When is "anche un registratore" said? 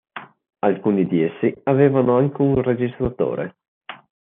2.17-3.57